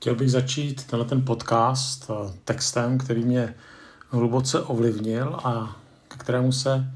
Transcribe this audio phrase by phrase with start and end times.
[0.00, 3.54] Chtěl bych začít tenhle ten podcast eh, textem, který mě
[4.08, 5.76] hluboce ovlivnil a
[6.08, 6.92] k kterému se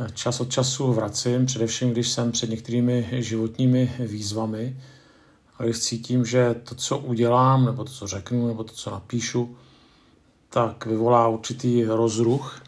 [0.00, 4.80] eh, čas od času vracím, především když jsem před některými životními výzvami,
[5.58, 9.56] a když cítím, že to, co udělám, nebo to, co řeknu, nebo to, co napíšu,
[10.50, 12.62] tak vyvolá určitý rozruch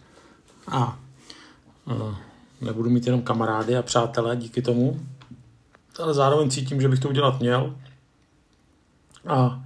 [0.68, 0.98] a
[1.90, 2.14] eh,
[2.60, 5.00] nebudu mít jenom kamarády a přátelé díky tomu,
[5.98, 7.74] ale zároveň cítím, že bych to udělat měl
[9.26, 9.64] a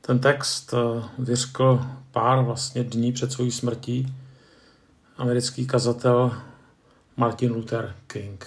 [0.00, 4.14] ten text eh, vyřkl pár vlastně dní před svojí smrtí
[5.16, 6.32] americký kazatel
[7.16, 8.46] Martin Luther King.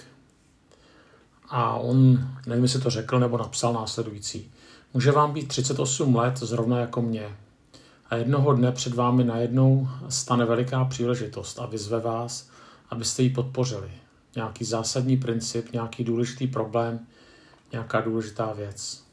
[1.48, 4.50] A on, nevím, jestli to řekl nebo napsal následující.
[4.94, 7.36] Může vám být 38 let zrovna jako mě.
[8.10, 12.48] A jednoho dne před vámi najednou stane veliká příležitost a vyzve vás,
[12.90, 13.90] abyste ji podpořili.
[14.36, 17.06] Nějaký zásadní princip, nějaký důležitý problém,
[17.72, 19.05] nějaká důležitá věc.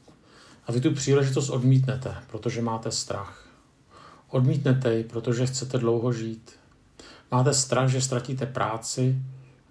[0.66, 3.48] A vy tu příležitost odmítnete, protože máte strach.
[4.30, 6.52] Odmítnete ji, protože chcete dlouho žít.
[7.30, 9.16] Máte strach, že ztratíte práci,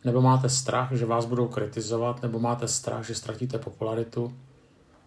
[0.03, 4.33] nebo máte strach, že vás budou kritizovat, nebo máte strach, že ztratíte popularitu,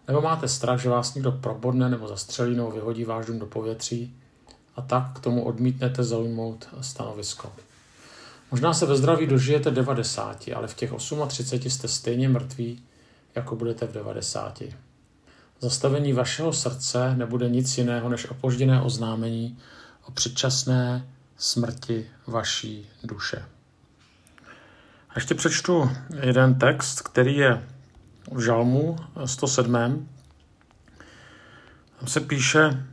[0.09, 4.17] nebo máte strach, že vás někdo probodne nebo zastřelí nebo vyhodí váš dům do povětří
[4.77, 7.53] a tak k tomu odmítnete zaujmout stanovisko.
[8.51, 10.93] Možná se ve zdraví dožijete 90, ale v těch
[11.29, 12.83] 38 jste stejně mrtví,
[13.35, 14.63] jako budete v 90.
[15.61, 19.59] Zastavení vašeho srdce nebude nic jiného než opožděné oznámení
[20.05, 23.45] o předčasné smrti vaší duše.
[25.09, 25.91] A ještě přečtu
[26.21, 27.63] jeden text, který je
[28.33, 30.09] v Žalmu 107.
[31.99, 32.87] Tam se píše,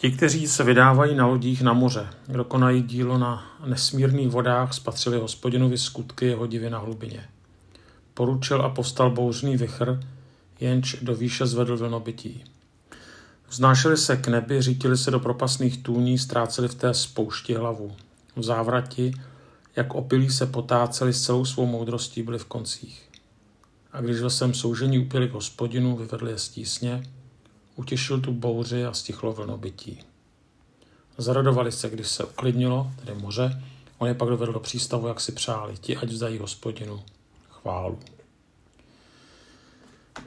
[0.00, 5.18] Ti, kteří se vydávají na lodích na moře, kdo konají dílo na nesmírných vodách, spatřili
[5.18, 7.24] hospodinovi skutky jeho divy na hlubině.
[8.14, 10.00] Poručil a povstal bouřný vychr,
[10.60, 12.44] jenž do výše zvedl vlnobytí.
[13.48, 17.96] Vznášeli se k nebi, řítili se do propasných tůní, ztráceli v té spoušti hlavu.
[18.36, 19.12] V závrati,
[19.76, 23.10] jak opilí se potáceli s celou svou moudrostí, byli v koncích.
[23.92, 27.02] A když ve svém soužení upěli k hospodinu, vyvedli je stísně,
[27.76, 29.98] utěšil tu bouři a stichlo vlnobytí.
[31.18, 33.62] Zaradovali se, když se uklidnilo, tedy moře,
[33.98, 37.02] on je pak dovedl do přístavu, jak si přáli, ti ať vzdají hospodinu
[37.50, 37.98] chválu.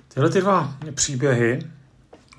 [0.07, 1.59] Tyhle ty dva příběhy,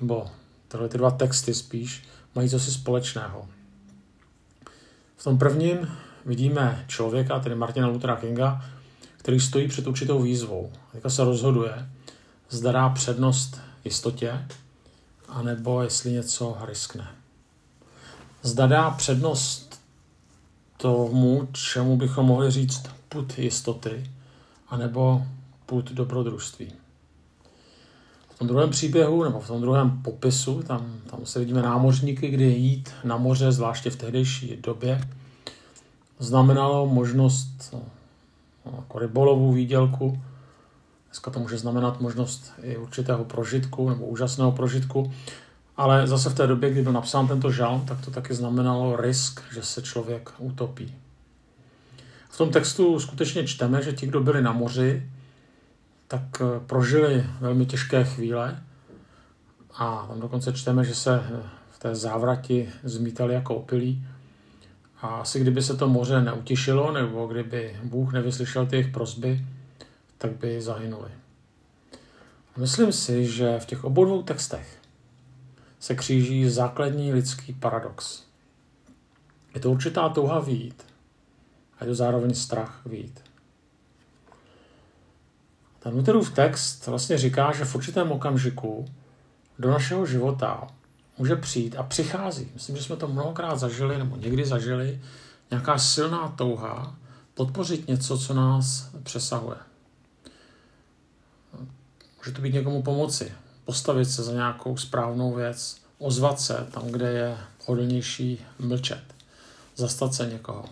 [0.01, 0.31] nebo
[0.67, 2.03] tyhle ty dva texty spíš,
[2.35, 3.47] mají co si společného.
[5.17, 5.91] V tom prvním
[6.25, 8.65] vidíme člověka, tedy Martina Luthera Kinga,
[9.17, 10.71] který stojí před určitou výzvou.
[10.91, 11.89] Teďka se rozhoduje,
[12.49, 14.45] zda dá přednost jistotě,
[15.27, 17.07] anebo jestli něco riskne.
[18.43, 19.81] Zda dá přednost
[20.77, 24.11] tomu, čemu bychom mohli říct put jistoty,
[24.69, 25.25] anebo
[25.65, 26.84] put dobrodružství.
[28.35, 32.45] V tom druhém příběhu, nebo v tom druhém popisu, tam, tam se vidíme námořníky, kdy
[32.45, 35.01] jít na moře, zvláště v tehdejší době,
[36.19, 37.81] znamenalo možnost no,
[38.75, 40.21] jako rybolovu, výdělku.
[41.07, 45.11] Dneska to může znamenat možnost i určitého prožitku nebo úžasného prožitku.
[45.77, 49.41] Ale zase v té době, kdy byl napsán tento žalm, tak to taky znamenalo risk,
[49.53, 50.93] že se člověk utopí.
[52.29, 55.09] V tom textu skutečně čteme, že ti, kdo byli na moři,
[56.07, 58.63] tak eh, prožili velmi těžké chvíle
[59.73, 64.07] a tam dokonce čteme, že se eh, v té závrati zmítali jako opilí.
[65.01, 69.45] A asi kdyby se to moře neutěšilo, nebo kdyby Bůh nevyslyšel ty jejich prozby,
[70.17, 71.09] tak by zahynuli.
[72.57, 74.77] Myslím si, že v těch obou dvou textech
[75.79, 78.23] se kříží základní lidský paradox.
[79.55, 80.83] Je to určitá touha výjít
[81.79, 83.19] a je to zároveň strach výjít.
[85.85, 88.85] Ten Lutherův text vlastně říká, že v určitém okamžiku
[89.59, 90.67] do našeho života
[91.17, 92.51] může přijít a přichází.
[92.53, 95.01] Myslím, že jsme to mnohokrát zažili nebo někdy zažili,
[95.51, 96.95] nějaká silná touha
[97.33, 99.57] podpořit něco, co nás přesahuje.
[102.17, 103.31] Může to být někomu pomoci,
[103.65, 109.03] postavit se za nějakou správnou věc, ozvat se tam, kde je hodlnější mlčet,
[109.75, 110.65] zastat se někoho.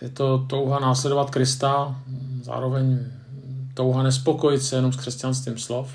[0.00, 2.00] Je to touha následovat Krista,
[2.42, 2.98] zároveň
[3.74, 5.92] touha nespokojit se jenom s křesťanstvím slov,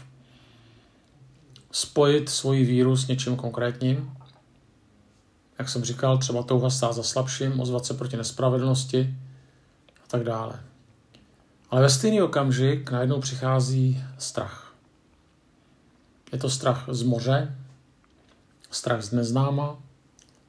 [1.72, 4.12] spojit svoji víru s něčím konkrétním,
[5.60, 9.16] jak jsem říkal, třeba touha stát za slabším, ozvat se proti nespravedlnosti
[10.04, 10.60] a tak dále.
[11.70, 14.74] Ale ve stejný okamžik najednou přichází strach.
[16.32, 17.56] Je to strach z moře,
[18.72, 19.78] strach z neznáma,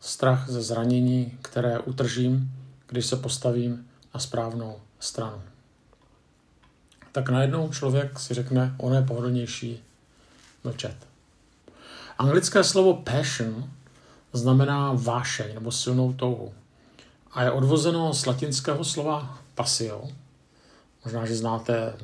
[0.00, 2.59] strach ze zranění, které utržím,
[2.90, 5.42] když se postavím na správnou stranu.
[7.12, 9.82] Tak najednou člověk si řekne, ono je pohodlnější
[10.64, 10.96] mlčet.
[12.18, 13.70] Anglické slovo passion
[14.32, 16.54] znamená vášeň nebo silnou touhu
[17.32, 20.08] a je odvozeno z latinského slova pasio.
[21.04, 21.94] Možná, že znáte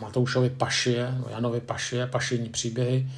[0.00, 3.10] Matoušovi pašie, Janovi pašie, pašení příběhy,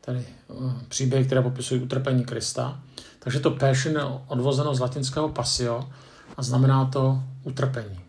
[0.00, 2.80] tedy uh, příběhy, které popisují utrpení Krista.
[3.18, 5.88] Takže to passion je odvozeno z latinského pasio
[6.36, 8.00] a znamená to utrpení.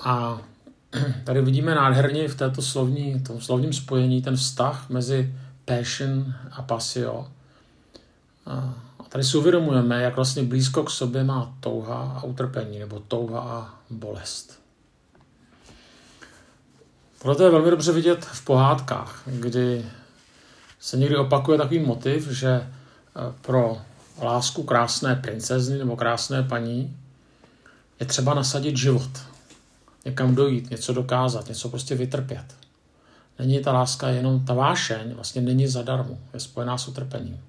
[0.00, 0.40] A
[1.24, 7.28] tady vidíme nádherně v této slovní, tom slovním spojení ten vztah mezi passion a pasio.
[8.98, 13.40] A tady si uvědomujeme, jak vlastně blízko k sobě má touha a utrpení, nebo touha
[13.40, 14.58] a bolest.
[17.22, 19.86] Proto je velmi dobře vidět v pohádkách, kdy
[20.80, 22.70] se někdy opakuje takový motiv, že eh,
[23.42, 23.78] pro
[24.24, 26.96] lásku krásné princezny nebo krásné paní
[28.00, 29.10] je třeba nasadit život.
[30.04, 32.44] Někam dojít, něco dokázat, něco prostě vytrpět.
[33.38, 37.40] Není ta láska jenom ta vášeň, vlastně není zadarmo, je spojená s utrpením.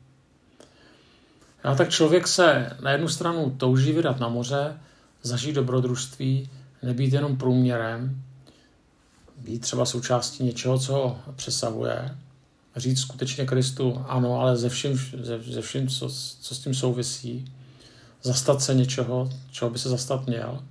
[1.63, 4.77] A tak člověk se na jednu stranu touží vydat na moře,
[5.21, 6.49] zažít dobrodružství,
[6.83, 8.23] nebýt jenom průměrem,
[9.37, 12.17] být třeba součástí něčeho, co ho přesahuje,
[12.75, 16.09] říct skutečně Kristu ano, ale ze vším, ze, ze vším co,
[16.41, 17.53] co s tím souvisí,
[18.21, 20.63] zastat se něčeho, čeho by se zastat měl.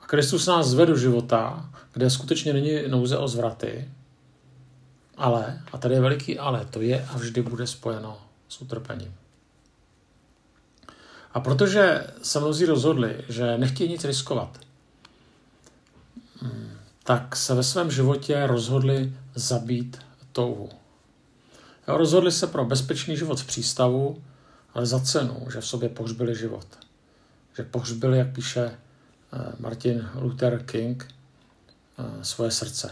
[0.00, 3.88] A Kristus nás zve do života, kde skutečně není nouze o zvraty,
[5.16, 8.18] ale, a tady je veliký ale, to je a vždy bude spojeno
[8.48, 9.14] s utrpením.
[11.32, 14.58] A protože se mnozí rozhodli, že nechtějí nic riskovat,
[16.40, 16.70] hmm,
[17.04, 20.03] tak se ve svém životě rozhodli zabít
[20.34, 20.68] touhu.
[21.88, 24.22] Jo, rozhodli se pro bezpečný život v přístavu,
[24.74, 26.66] ale za cenu, že v sobě pohřbili život.
[27.56, 31.08] Že pohřbili, jak píše eh, Martin Luther King,
[31.98, 32.90] eh, svoje srdce.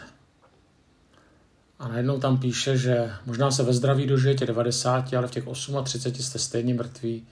[1.78, 5.44] A najednou tam píše, že možná se ve zdraví dožijete 90, ale v těch
[5.84, 7.26] 38 jste stejně mrtví,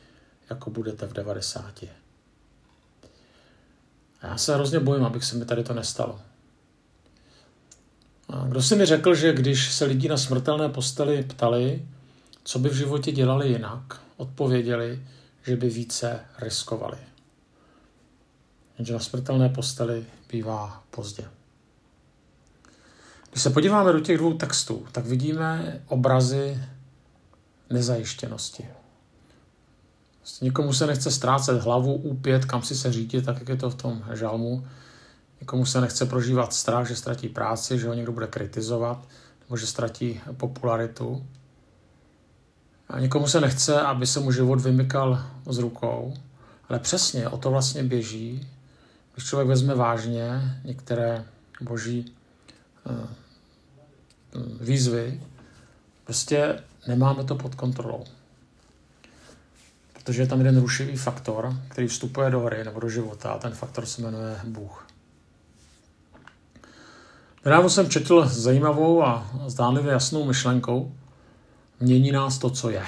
[0.50, 1.82] jako budete v 90.
[4.22, 6.20] A já se hrozně bojím, abych se mi tady to nestalo.
[8.48, 11.86] Kdo si mi řekl, že když se lidi na smrtelné posteli ptali,
[12.44, 15.02] co by v životě dělali jinak, odpověděli,
[15.46, 16.98] že by více riskovali.
[18.78, 21.24] Jenže na smrtelné posteli bývá pozdě.
[23.30, 26.62] Když se podíváme do těch dvou textů, tak vidíme obrazy
[27.70, 28.68] nezajištěnosti.
[30.18, 33.70] Vlastně nikomu se nechce ztrácet hlavu, úpět, kam si se řídit, tak jak je to
[33.70, 34.66] v tom žalmu.
[35.40, 39.08] Nikomu se nechce prožívat strach, že ztratí práci, že ho někdo bude kritizovat,
[39.40, 41.26] nebo že ztratí popularitu.
[42.88, 46.14] A nikomu se nechce, aby se mu život vymykal z rukou,
[46.68, 48.48] ale přesně o to vlastně běží,
[49.14, 51.24] když člověk vezme vážně některé
[51.60, 52.14] boží
[52.86, 53.06] eh,
[54.60, 55.20] výzvy,
[56.04, 58.04] prostě nemáme to pod kontrolou.
[59.92, 63.52] Protože je tam jeden rušivý faktor, který vstupuje do hry nebo do života a ten
[63.52, 64.89] faktor se jmenuje Bůh.
[67.44, 70.92] Nedávno jsem četl zajímavou a zdánlivě jasnou myšlenkou,
[71.80, 72.86] mění nás to, co je.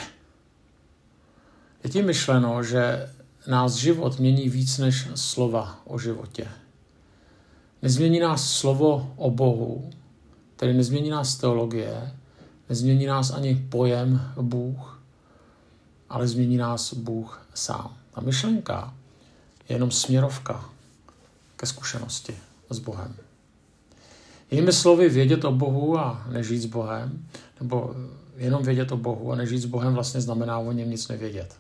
[1.85, 3.11] Je tím myšleno, že
[3.47, 6.49] nás život mění víc než slova o životě.
[7.83, 9.91] Nezmění nás slovo o Bohu,
[10.57, 12.13] tedy nezmění nás teologie,
[12.69, 15.03] nezmění nás ani pojem Bůh,
[16.11, 17.97] ale změní nás Bůh sám.
[18.15, 18.95] Ta myšlenka
[19.69, 20.65] je jenom směrovka
[21.57, 22.37] ke zkušenosti
[22.71, 23.17] s Bohem.
[24.53, 27.27] Jinými slovy, vědět o Bohu a nežít s Bohem,
[27.61, 27.95] nebo
[28.37, 31.57] jenom vědět o Bohu a nežít s Bohem vlastně znamená o něm nic nevědět.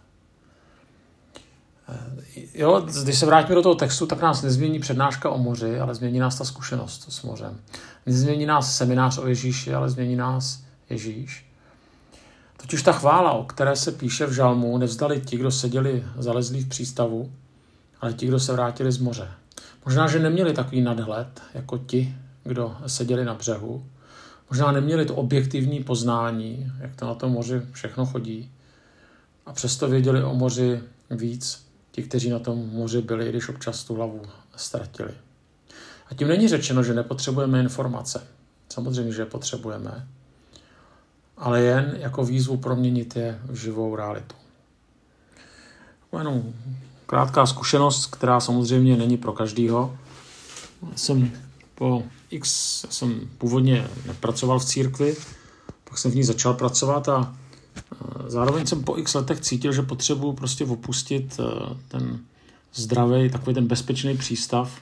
[2.54, 6.18] Jo, když se vrátíme do toho textu, tak nás nezmění přednáška o moři, ale změní
[6.18, 7.60] nás ta zkušenost s mořem.
[8.06, 11.46] Nezmění nás seminář o Ježíši, ale změní nás Ježíš.
[12.56, 16.68] Totiž ta chvála, o které se píše v žalmu, nevzdali ti, kdo seděli zalezlí v
[16.68, 17.32] přístavu,
[18.00, 19.28] ale ti, kdo se vrátili z moře.
[19.84, 23.84] Možná, že neměli takový nadhled jako ti, kdo seděli na břehu.
[24.50, 28.50] Možná neměli to objektivní poznání, jak to na tom moři všechno chodí.
[29.46, 30.80] A přesto věděli o moři
[31.10, 34.22] víc ti, kteří na tom moři byli, když občas tu hlavu
[34.56, 35.12] ztratili.
[36.10, 38.26] A tím není řečeno, že nepotřebujeme informace.
[38.68, 40.08] Samozřejmě, že je potřebujeme,
[41.36, 44.34] ale jen jako výzvu proměnit je v živou realitu.
[46.18, 46.52] Jenom
[47.06, 49.98] krátká zkušenost, která samozřejmě není pro každýho.
[50.96, 51.32] Jsem
[51.74, 52.50] po X,
[52.90, 55.16] jsem původně nepracoval v církvi,
[55.84, 57.36] pak jsem v ní začal pracovat a
[58.26, 61.40] zároveň jsem po X letech cítil, že potřebuji prostě opustit
[61.88, 62.20] ten
[62.74, 64.80] zdravý, takový ten bezpečný přístav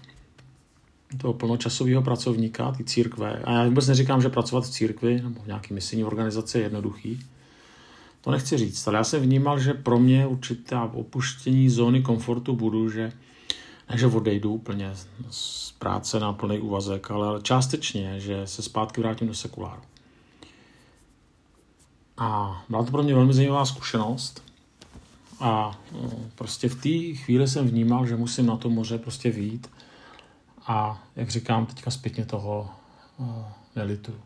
[1.18, 3.42] toho plnočasového pracovníka, ty církve.
[3.44, 7.20] A já vůbec neříkám, že pracovat v církvi nebo v nějaké misijní organizaci je jednoduchý.
[8.20, 12.90] To nechci říct, ale já jsem vnímal, že pro mě určitá opuštění zóny komfortu budu,
[12.90, 13.12] že
[13.90, 14.92] ne, že odejdu úplně
[15.30, 19.82] z práce na plný úvazek, ale částečně, že se zpátky vrátím do sekuláru.
[22.16, 24.42] A byla to pro mě velmi zajímavá zkušenost.
[25.40, 29.70] A no, prostě v té chvíli jsem vnímal, že musím na to moře prostě výjít.
[30.66, 32.70] A jak říkám, teďka zpětně toho
[33.76, 34.20] nelituju.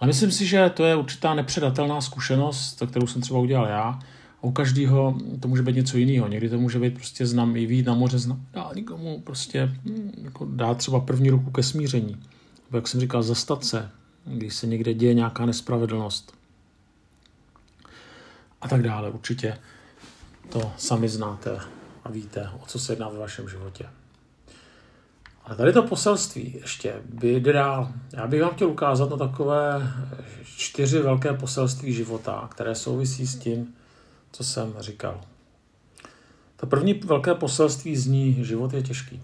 [0.00, 3.98] Ale myslím si, že to je určitá nepředatelná zkušenost, kterou jsem třeba udělal já.
[4.46, 6.28] U každého to může být něco jiného.
[6.28, 10.12] Někdy to může být prostě znam i výjít na moře, znam, dá nikomu prostě hm,
[10.22, 12.22] jako dát třeba první ruku ke smíření.
[12.66, 13.90] Nebo jak jsem říkal, zastat se,
[14.24, 16.34] když se někde děje nějaká nespravedlnost.
[18.60, 19.10] A tak dále.
[19.10, 19.58] Určitě
[20.48, 21.58] to sami znáte
[22.04, 23.86] a víte, o co se jedná ve vašem životě.
[25.44, 27.92] Ale tady to poselství ještě by dál.
[28.12, 29.92] Já bych vám chtěl ukázat na takové
[30.44, 33.74] čtyři velké poselství života, které souvisí s tím,
[34.32, 35.20] co jsem říkal.
[36.56, 39.22] To první velké poselství zní, život je těžký.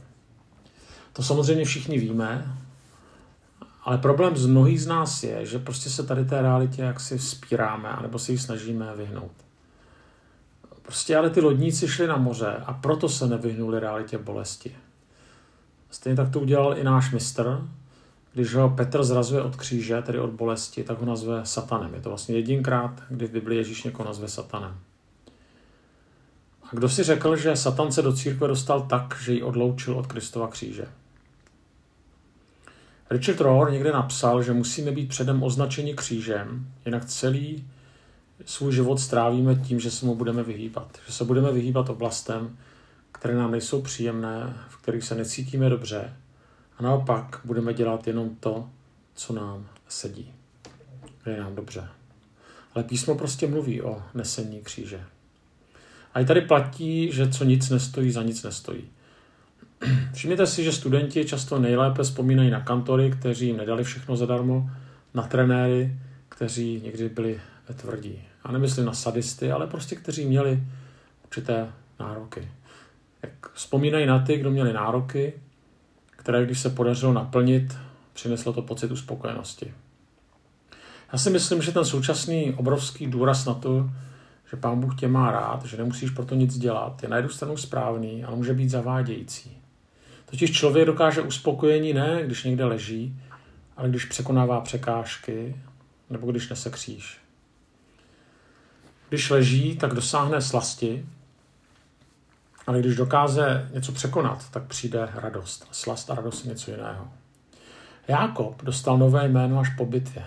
[1.12, 2.56] To samozřejmě všichni víme,
[3.82, 7.88] ale problém z mnohých z nás je, že prostě se tady té realitě jaksi vzpíráme,
[7.88, 9.32] anebo se ji snažíme vyhnout.
[10.82, 14.76] Prostě ale ty lodníci šli na moře a proto se nevyhnuli realitě bolesti.
[15.90, 17.68] Stejně tak to udělal i náš mistr,
[18.32, 21.94] když ho Petr zrazuje od kříže, tedy od bolesti, tak ho nazve satanem.
[21.94, 24.78] Je to vlastně jedinkrát, kdy v Biblii Ježíš někoho nazve satanem.
[26.72, 30.06] A kdo si řekl, že satan se do církve dostal tak, že ji odloučil od
[30.06, 30.86] Kristova kříže?
[33.10, 37.64] Richard Rohr někde napsal, že musíme být předem označeni křížem, jinak celý
[38.46, 40.98] svůj život strávíme tím, že se mu budeme vyhýbat.
[41.06, 42.58] Že se budeme vyhýbat oblastem,
[43.12, 46.16] které nám nejsou příjemné, v kterých se necítíme dobře
[46.78, 48.68] a naopak budeme dělat jenom to,
[49.14, 50.32] co nám sedí,
[51.22, 51.88] kde je nám dobře.
[52.74, 55.04] Ale písmo prostě mluví o nesení kříže.
[56.14, 58.84] A i tady platí, že co nic nestojí, za nic nestojí.
[60.12, 64.70] Všimněte si, že studenti často nejlépe vzpomínají na kantory, kteří jim nedali všechno zadarmo,
[65.14, 65.96] na trenéry,
[66.28, 67.40] kteří někdy byli
[67.74, 68.22] tvrdí.
[68.44, 70.62] A nemyslím na sadisty, ale prostě kteří měli
[71.24, 71.68] určité
[72.00, 72.48] nároky.
[73.22, 75.32] Jak vzpomínají na ty, kdo měli nároky,
[76.10, 77.78] které když se podařilo naplnit,
[78.12, 79.74] přineslo to pocit uspokojenosti.
[81.12, 83.90] Já si myslím, že ten současný obrovský důraz na to,
[84.52, 87.56] že pán Bůh tě má rád, že nemusíš proto nic dělat, je na jednu stranu
[87.56, 89.56] správný, ale může být zavádějící.
[90.30, 93.20] Totiž člověk dokáže uspokojení ne, když někde leží,
[93.76, 95.56] ale když překonává překážky
[96.10, 97.18] nebo když nese kříž.
[99.08, 101.06] Když leží, tak dosáhne slasti,
[102.66, 105.68] ale když dokáže něco překonat, tak přijde radost.
[105.70, 107.08] Slast a radost je něco jiného.
[108.08, 110.24] Jákob dostal nové jméno až po bitvě.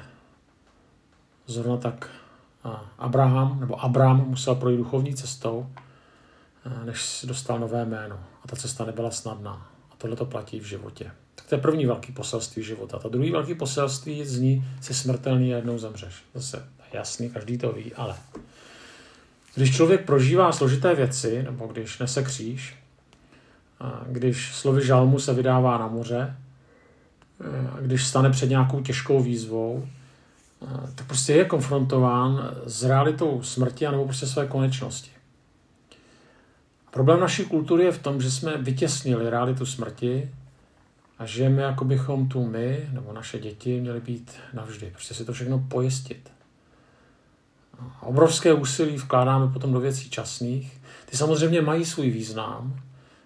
[1.47, 2.09] Zrovna tak
[2.97, 5.67] Abraham, nebo Abram musel projít duchovní cestou,
[6.85, 8.19] než dostal nové jméno.
[8.43, 9.67] A ta cesta nebyla snadná.
[9.91, 11.11] A tohle to platí v životě.
[11.35, 12.99] Tak to je první velký poselství života.
[12.99, 16.15] Ta druhý velký poselství zní, jsi smrtelný a jednou zemřeš.
[16.33, 18.15] Zase jasný, každý to ví, ale
[19.55, 22.75] když člověk prožívá složité věci, nebo když nese kříž,
[24.07, 26.35] když slovy žalmu se vydává na moře,
[27.81, 29.87] když stane před nějakou těžkou výzvou,
[30.95, 35.11] tak prostě je konfrontován s realitou smrti nebo prostě své konečnosti.
[36.91, 40.31] Problém naší kultury je v tom, že jsme vytěsnili realitu smrti
[41.19, 44.89] a žijeme, jako bychom tu my nebo naše děti měli být navždy.
[44.91, 46.31] Prostě si to všechno pojistit.
[48.01, 50.81] Obrovské úsilí vkládáme potom do věcí časných.
[51.05, 52.81] Ty samozřejmě mají svůj význam,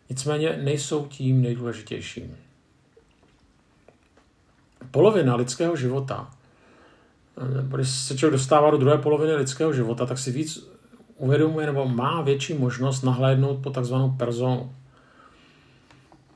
[0.10, 2.38] nicméně nejsou tím nejdůležitějším.
[4.92, 6.32] Polovina lidského života,
[7.62, 10.70] když se člověk dostává do druhé poloviny lidského života, tak si víc
[11.18, 14.76] uvědomuje nebo má větší možnost nahlédnout po takzvanou personu.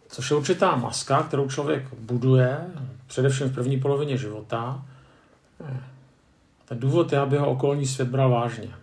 [0.07, 2.57] Což je určitá maska, kterou člověk buduje,
[3.07, 4.85] především v první polovině života,
[6.65, 8.75] ten důvod je, aby ho okolní svět bral vážně.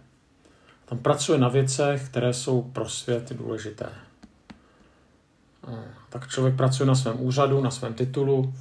[0.85, 3.89] Tam pracuje na věcech, které jsou pro svět důležité.
[6.09, 8.55] Tak člověk pracuje na svém úřadu, na svém titulu.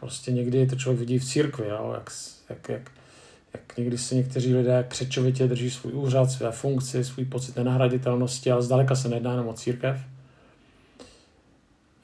[0.00, 1.90] Prostě někdy to člověk vidí v církvi, jo?
[1.94, 2.10] Jak,
[2.50, 2.90] jak, jak,
[3.54, 8.62] jak někdy si někteří lidé křečovitě drží svůj úřad, své funkci, svůj pocit nenahraditelnosti, ale
[8.62, 10.00] zdaleka se nedá jenom o církev.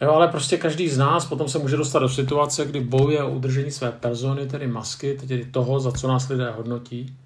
[0.00, 3.30] Jo, ale prostě každý z nás potom se může dostat do situace, kdy bojuje o
[3.30, 7.16] udržení své persony, tedy masky, tedy toho, za co nás lidé hodnotí.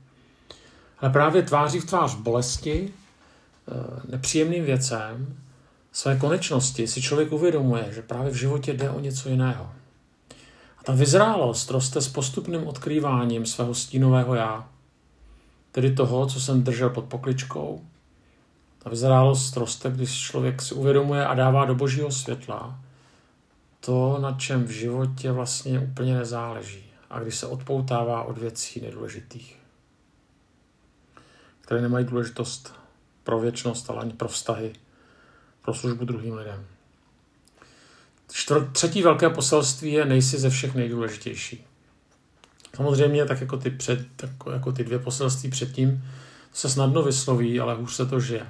[0.98, 5.36] Ale právě tváří v tvář bolesti, eh, nepříjemným věcem,
[5.92, 9.70] své konečnosti si člověk uvědomuje, že právě v životě jde o něco jiného.
[10.90, 14.68] Ta vyzrálost roste s postupným odkrýváním svého stínového já,
[15.72, 17.84] tedy toho, co jsem držel pod pokličkou.
[18.78, 22.80] Ta vyzrálost roste, když člověk si uvědomuje a dává do božího světla
[23.80, 29.58] to, na čem v životě vlastně úplně nezáleží a když se odpoutává od věcí nedůležitých,
[31.60, 32.74] které nemají důležitost
[33.24, 34.72] pro věčnost, ale ani pro vztahy,
[35.62, 36.66] pro službu druhým lidem.
[38.32, 41.64] Čtvrt, třetí velké poselství je nejsi ze všech nejdůležitější.
[42.76, 46.04] Samozřejmě, tak jako ty, před, tak jako ty dvě poselství předtím,
[46.52, 48.46] se snadno vysloví, ale hůř se to žije.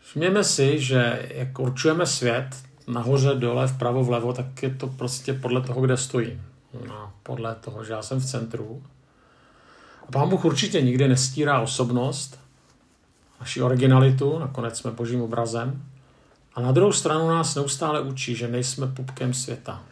[0.00, 2.48] Všimněme si, že jak určujeme svět
[2.86, 6.42] nahoře, dole, vpravo, vlevo, tak je to prostě podle toho, kde stojím.
[6.88, 8.82] No, podle toho, že já jsem v centru.
[10.08, 12.40] A Pán Bůh určitě nikdy nestírá osobnost,
[13.40, 15.82] naši originalitu, nakonec jsme božím obrazem,
[16.54, 19.82] a na druhou stranu nás neustále učí, že nejsme pupkem světa.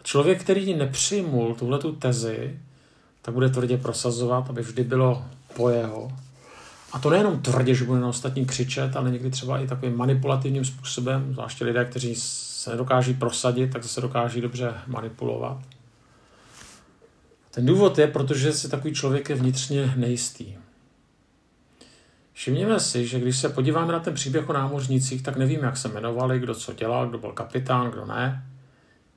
[0.00, 2.60] A člověk, který nepřijmul tuhletu tezi,
[3.22, 5.24] tak bude tvrdě prosazovat, aby vždy bylo
[5.56, 6.12] po jeho.
[6.92, 10.64] A to nejenom tvrdě, že bude na ostatní křičet, ale někdy třeba i takovým manipulativním
[10.64, 15.58] způsobem, zvláště lidé, kteří se nedokáží prosadit, tak se dokáží dobře manipulovat.
[17.50, 20.54] Ten důvod je, protože si takový člověk je vnitřně nejistý.
[22.34, 25.88] Všimněme si, že když se podíváme na ten příběh o námořnicích, tak nevíme, jak se
[25.88, 28.46] jmenovali, kdo co dělal, kdo byl kapitán, kdo ne.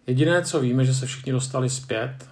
[0.08, 2.30] Jediné, co víme, že se všichni dostali zpět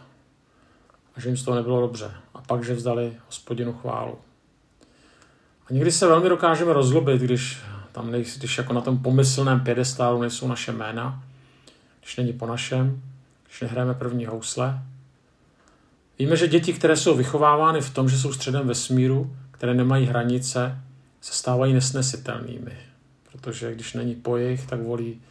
[1.16, 2.12] a že jim z toho nebylo dobře.
[2.34, 4.18] A pak, že vzdali hospodinu chválu.
[5.70, 7.58] A někdy se velmi dokážeme rozlobit, když
[7.92, 11.24] tam nejsi, když jako na tom pomyslném pědestálu nejsou naše jména,
[12.02, 13.02] když není po našem,
[13.46, 14.82] když nehrajeme první housle.
[16.20, 20.82] Víme, že děti, které jsou vychovávány v tom, že jsou středem vesmíru, které nemají hranice,
[21.22, 22.78] se stávají nesnesitelnými.
[23.32, 25.22] Protože když není po jejich, tak volí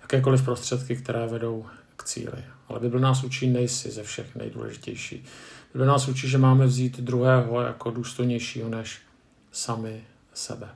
[0.00, 1.66] jakékoliv prostředky, které vedou
[1.96, 2.44] k cíli.
[2.68, 5.24] Ale Bible nás učí nejsi ze všech nejdůležitější.
[5.72, 8.98] Bible nás učí, že máme vzít druhého jako důstojnějšího než
[9.52, 10.68] sami sebe.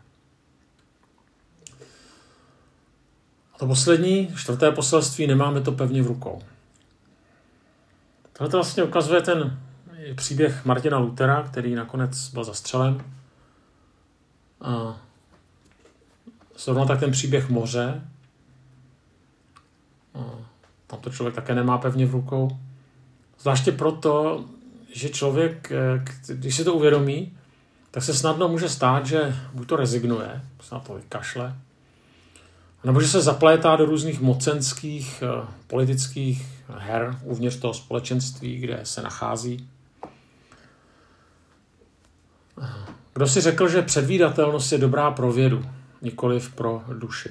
[3.54, 6.42] A to poslední, čtvrté poselství, nemáme to pevně v rukou.
[8.32, 9.60] Tohle to vlastně ukazuje ten
[10.14, 13.04] příběh Martina Lutera, který nakonec byl zastřelen.
[14.60, 15.00] A
[16.58, 18.04] zrovna tak ten příběh moře.
[20.14, 20.18] A
[20.86, 22.58] tam to člověk také nemá pevně v rukou.
[23.38, 24.44] Zvláště proto,
[24.94, 27.36] že člověk, eh, když si to uvědomí,
[27.90, 31.56] tak se snadno může stát, že buď to rezignuje, se na to vykašle,
[32.84, 39.02] nebo že se zaplétá do různých mocenských, eh, politických her uvnitř toho společenství, kde se
[39.02, 39.68] nachází.
[43.20, 45.64] Kdo si řekl, že předvídatelnost je dobrá pro vědu,
[46.02, 47.28] nikoliv pro duši?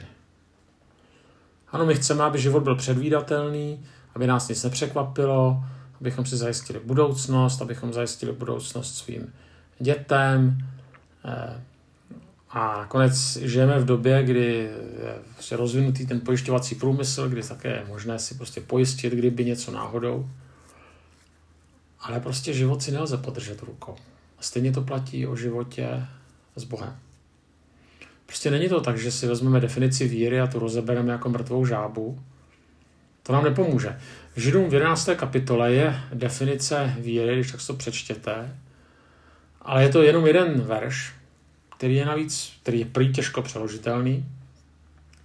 [1.71, 5.63] Ano, my chceme, aby život byl předvídatelný, aby nás nic nepřekvapilo,
[5.99, 9.33] abychom si zajistili budoucnost, abychom zajistili budoucnost svým
[9.79, 10.57] dětem.
[11.25, 11.63] Eh,
[12.49, 14.69] a nakonec žijeme v době, kdy
[15.51, 20.29] je rozvinutý ten pojišťovací průmysl, kdy také je možné si prostě pojistit, kdyby něco náhodou.
[21.99, 23.95] Ale prostě život si nelze podržet rukou.
[24.39, 26.07] A stejně to platí o životě
[26.55, 26.95] s Bohem.
[28.25, 32.19] Prostě není to tak, že si vezmeme definici víry a tu rozebereme jako mrtvou žábu.
[33.23, 33.99] To nám nepomůže.
[34.35, 35.09] V Židům v 11.
[35.15, 38.55] kapitole je definice víry, když tak to přečtěte,
[39.61, 41.13] ale je to jenom jeden verš,
[41.77, 44.25] který je navíc, který je prý těžko přeložitelný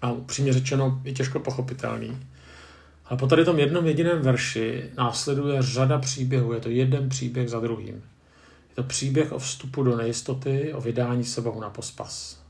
[0.02, 2.18] a upřímně řečeno je těžko pochopitelný.
[3.04, 7.60] Ale po tady tom jednom jediném verši následuje řada příběhů, je to jeden příběh za
[7.60, 8.02] druhým.
[8.74, 12.40] Je to příběh o vstupu do nejistoty, o vydání se Bohu na pospas.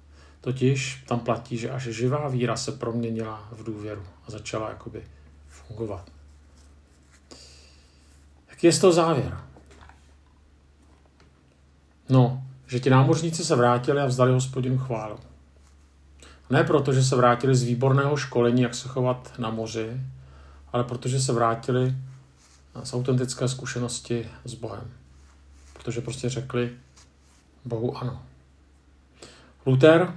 [0.41, 5.05] Totiž tam platí, že až živá víra se proměnila v důvěru a začala jakoby
[5.49, 6.11] fungovat.
[8.51, 9.39] Jaký je z toho závěr?
[12.09, 15.19] No, že ti námořníci se vrátili a vzdali hospodinu chválu.
[16.51, 20.01] Ne proto, že se vrátili z výborného školení, jak se chovat na moři,
[20.73, 21.95] ale protože se vrátili
[22.83, 25.04] z autentické zkušenosti s Bohem
[25.85, 26.77] protože prostě řekli
[27.65, 28.23] Bohu ano.
[29.67, 30.15] Luther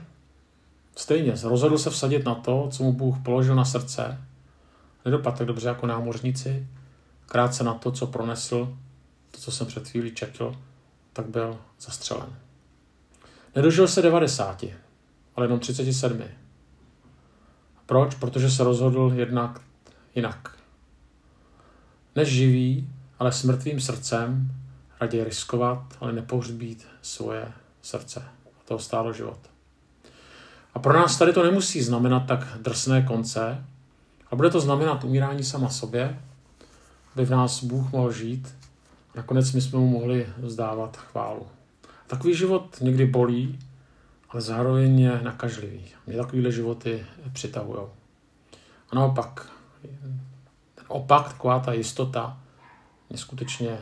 [0.96, 4.22] stejně rozhodl se vsadit na to, co mu Bůh položil na srdce.
[5.06, 6.68] Nedopadl tak dobře jako námořníci.
[7.26, 8.78] Krátce na to, co pronesl,
[9.32, 10.56] to, co jsem před chvílí četl,
[11.14, 12.36] tak byl zastřelen.
[13.56, 14.64] Nedožil se 90,
[15.36, 16.24] ale jenom 37.
[17.86, 18.16] Proč?
[18.16, 19.62] Protože se rozhodl jednak
[20.16, 20.58] jinak.
[22.16, 24.52] Než živý, ale s mrtvým srdcem
[25.00, 28.24] raději riskovat, ale nepohřbít svoje srdce.
[28.46, 29.40] A toho stálo život.
[30.74, 33.66] A pro nás tady to nemusí znamenat tak drsné konce,
[34.32, 36.20] a bude to znamenat umírání sama sobě,
[37.16, 38.56] aby v nás Bůh mohl žít
[39.14, 41.48] a nakonec my jsme mu mohli vzdávat chválu.
[42.08, 43.60] Takový život někdy bolí,
[44.30, 45.86] ale zároveň je nakažlivý.
[46.08, 47.80] Mě takovýhle životy přitahují.
[48.90, 49.52] A naopak,
[50.76, 52.40] ten opak, taková ta jistota,
[53.10, 53.78] mě skutečně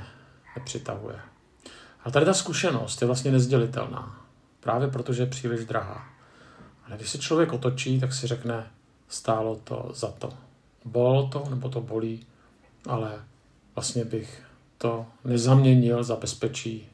[0.56, 1.20] nepřitahuje.
[2.04, 4.26] A tady ta zkušenost je vlastně nezdělitelná.
[4.60, 6.08] Právě protože je příliš drahá.
[6.88, 8.68] Ale když se člověk otočí, tak si řekne,
[9.10, 10.34] stálo to za to.
[10.86, 12.26] Bolelo to, nebo to bolí,
[12.88, 13.24] ale
[13.76, 14.44] vlastně bych
[14.78, 16.90] to nezaměnil za bezpečí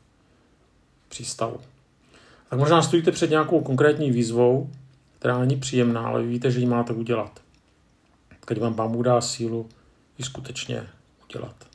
[1.10, 1.60] přístavu.
[2.50, 4.70] Tak možná stojíte před nějakou konkrétní výzvou,
[5.20, 7.42] která není příjemná, ale víte, že ji máte udělat.
[8.48, 9.70] Když vám Pán dá sílu
[10.18, 10.88] ji skutečně
[11.24, 11.71] udělat.